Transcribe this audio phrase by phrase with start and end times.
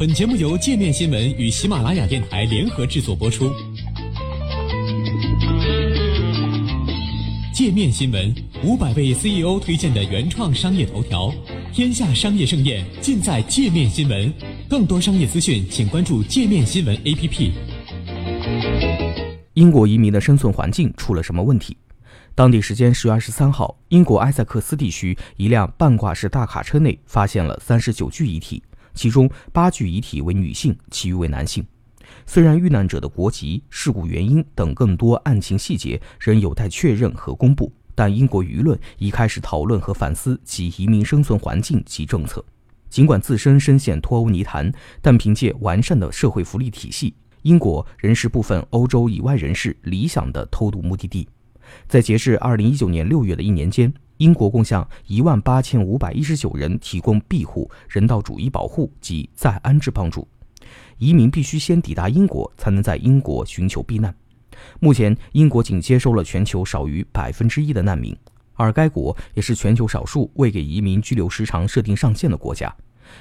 [0.00, 3.52] 本节目由界面新闻与喜马拉雅电台联合制作播出。
[7.52, 8.34] 界面新闻
[8.64, 11.30] 五百位 CEO 推荐的原创商业头条，
[11.70, 14.32] 天下商业盛宴尽在界面新闻。
[14.70, 17.50] 更多商业资讯，请关注界面新闻 APP。
[19.52, 21.76] 英国移民的生存环境出了什么问题？
[22.34, 28.62] 当地时间十月二十三号，英国埃塞克斯地区一辆半挂式大卡车内发现了三十九具遗体。
[28.94, 31.64] 其中八具遗体为女性，其余为男性。
[32.26, 42.44] 虽然遇难者的国籍、事故原因等更多案情细节仍有待确认和公布，但英国舆论已开始讨论和反思其移民生存环境及政策。
[42.88, 51.28] 尽管自身深陷脱欧泥潭，但凭借完善的社会福利体系，英国仍是部分欧洲以外人士理想的偷渡目的地。
[51.86, 53.92] 在截至二零一九年六月的一年间。
[54.20, 60.28] 英国共向一万八千五百一十九人提供庇护、人道主义保护及再安置帮助。
[60.98, 64.14] 移民必须先抵达英国，才能在英国寻求避难。
[64.78, 68.14] 目前，英国仅接收了全球少于百分之一的难民，
[68.52, 72.70] 而该国也是全球少数未给移民居留时长设定上限的国家。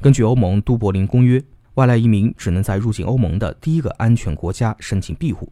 [0.00, 1.40] 根据欧盟都柏林公约，
[1.74, 5.48] 外来移民只能在入境欧盟的第一个安全国家申请庇护。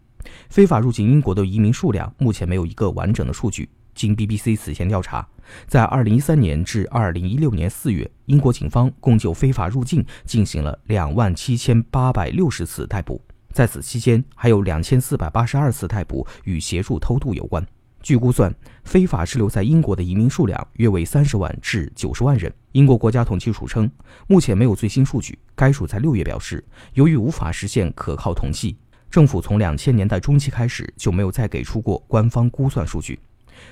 [0.49, 3.69] 非法入境英国的移民数量目前没有一个完整的数据。
[3.99, 5.27] 经 BBC 此前调查，
[5.67, 13.21] 在2013年至2016年4月，英国警方共就非法入境进行了2万7860次逮捕。
[13.53, 17.67] 在此期间，还有2482次逮捕与协助偷渡有关。
[18.01, 22.55] 据估算，非法滞留在英国的移民数量约为30万至90万人。
[22.71, 23.91] 英国国家统计署称，
[24.29, 25.37] 目前没有最新数据。
[25.57, 28.77] 该署在6月表示，由于无法实现可靠统计，
[29.11, 33.19] 政府从2000年代中期开始就没有再给出过官方估算数据。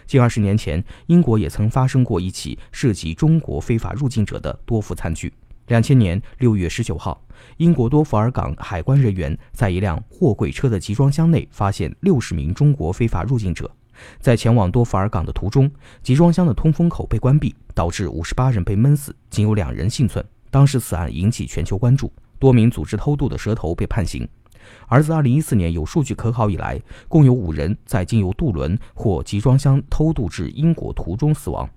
[0.07, 5.33] 近二十年前，英国也曾发生过一起涉及中国非法入境者的多福惨剧。
[5.69, 7.21] 两千年六月十九号，
[7.57, 13.71] 英国多福尔港海关人员在一辆货柜车的集装箱内发现六十名中国非法入境者。
[14.21, 15.71] 在前往多福尔港的途中，
[16.03, 20.25] 集装箱的通风口被关闭，导致五十八人被闷死，仅有两人幸存。
[20.51, 24.29] 当时此案引起全球关注，多名组织偷渡的蛇头被判刑。
[24.89, 31.69] 而自2014年有数据可考以来，共有五人在经由渡轮或集装箱偷渡至英国途中死亡。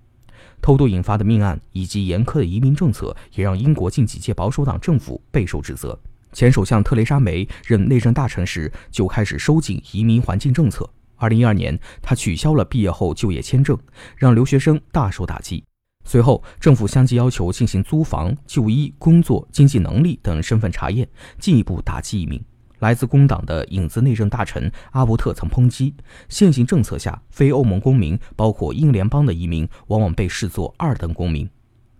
[0.61, 5.97] 偷渡引发的命案以及严苛的移民政策，也让英国近几届保守党政府备受指责。
[6.31, 10.87] 前首相特蕾莎梅任内政大臣时就开始收紧移民环境政策。
[11.19, 13.77] 2012年，他取消了毕业后就业签证，
[14.15, 15.63] 让留学生大受打击。
[16.05, 21.07] 随后，政府相继要求进行租房、就医、工作、经济能力等身份查验，
[21.39, 22.41] 进一步打击移民。
[22.79, 25.93] 来自工党的影子内政大臣阿伯特曾抨击，
[26.27, 31.49] 现行政策下，非欧盟公民，包括英联邦的移民，往往被视作二等公民。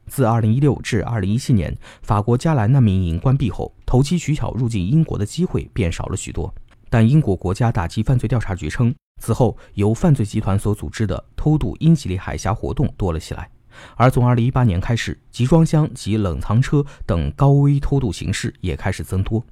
[0.08, 6.54] 自2016至2017年，法国加莱难民营关闭后，投机取巧入境英国的机会变少了许多。
[6.90, 8.92] 但英国国家打击犯罪调查局称，
[9.22, 13.48] 此后由犯罪集团所组织的偷渡英吉利海峡活动多了起来。
[13.96, 19.46] 而从2018年开始，集装箱及冷藏车等高危偷渡形式也开始增多。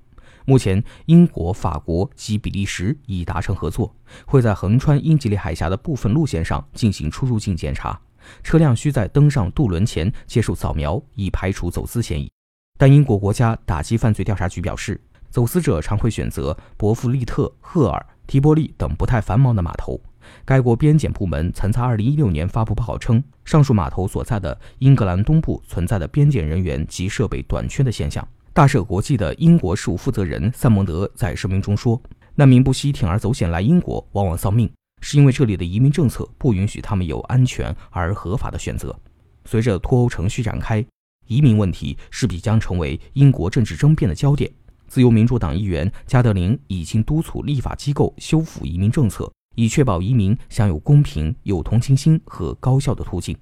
[0.50, 3.94] 目前，英国、法国及比利时已达成合作，
[4.26, 8.00] 会在横穿英吉利海峡的部分路线上进行出入境检查，
[8.44, 12.32] 车辆需在登上渡轮前接受扫描，以排除走私嫌疑。
[12.78, 20.00] 但英国国家打击犯罪调查局表示，走私者常会选择伯弗利特、赫尔、提波利等不太繁忙的码头。
[20.46, 28.26] 该国边检部门曾在2016年发布报告称，上述码头所在的英格兰东部存在的边检人员及设备短缺的现象。
[28.58, 32.02] 大赦国际的英国事务负责人塞蒙德在声明中说
[32.34, 34.68] ：“难民不惜铤而走险来英国，往往丧命，
[35.00, 39.00] 是因为这里的移民政策不允许他们有安全而合法的选择。”
[39.46, 40.84] 随着脱欧程序展开，
[41.28, 44.52] 移民问题势必将成为英国政治争辩的焦点。
[44.88, 53.38] 自由民主党议员加德林已经督促立法机构修复移民政策，以确保移民享有公平、有同情心和高效的途径。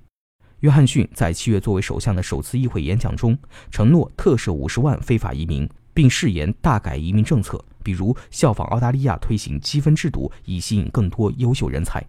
[0.65, 3.37] 约翰逊在七月作为首相的首次议会演讲中，
[3.69, 12.03] 承诺特赦五十万非法移民，并誓言大改移民政策，比如效仿澳大利亚推行积分制度，以吸引更多优秀人才。